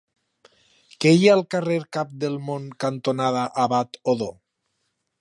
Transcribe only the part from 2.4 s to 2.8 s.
Món